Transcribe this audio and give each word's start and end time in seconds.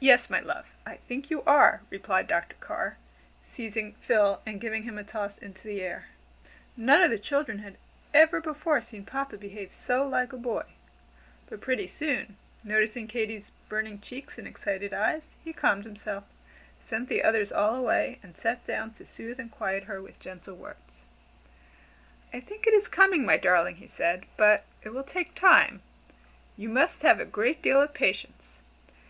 "Yes, 0.00 0.28
my 0.28 0.38
love, 0.38 0.66
I 0.84 0.98
think 0.98 1.30
you 1.30 1.42
are," 1.44 1.80
replied 1.88 2.26
Dr. 2.26 2.56
Carr, 2.60 2.98
seizing 3.42 3.92
Phil 3.94 4.42
and 4.44 4.60
giving 4.60 4.82
him 4.82 4.98
a 4.98 5.02
toss 5.02 5.38
into 5.38 5.66
the 5.66 5.80
air. 5.80 6.08
None 6.76 7.00
of 7.02 7.10
the 7.10 7.18
children 7.18 7.60
had 7.60 7.78
ever 8.12 8.38
before 8.42 8.82
seen 8.82 9.06
Papa 9.06 9.38
behave 9.38 9.72
so 9.72 10.06
like 10.06 10.34
a 10.34 10.36
boy. 10.36 10.64
But 11.48 11.62
pretty 11.62 11.86
soon, 11.86 12.36
noticing 12.62 13.06
Katy's 13.06 13.50
burning 13.70 13.98
cheeks 14.02 14.36
and 14.36 14.46
excited 14.46 14.92
eyes, 14.92 15.22
he 15.42 15.54
calmed 15.54 15.86
himself, 15.86 16.24
sent 16.78 17.08
the 17.08 17.22
others 17.22 17.50
all 17.50 17.74
away, 17.74 18.18
and 18.22 18.36
sat 18.36 18.66
down 18.66 18.92
to 18.92 19.06
soothe 19.06 19.40
and 19.40 19.50
quiet 19.50 19.84
her 19.84 20.02
with 20.02 20.20
gentle 20.20 20.54
words. 20.56 21.00
"I 22.30 22.40
think 22.40 22.66
it 22.66 22.74
is 22.74 22.88
coming, 22.88 23.24
my 23.24 23.38
darling," 23.38 23.76
he 23.76 23.88
said, 23.88 24.26
"but 24.36 24.66
it 24.82 24.90
will 24.90 25.02
take 25.02 25.34
time, 25.34 25.80
and 25.80 25.80
you 26.58 26.68
must 26.68 27.00
have 27.00 27.20
a 27.20 27.24
great 27.24 27.62
deal 27.62 27.80
of 27.80 27.94
patience. 27.94 28.60